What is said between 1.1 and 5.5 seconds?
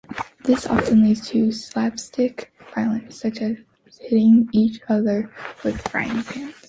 to slapstick violence, such as hitting each other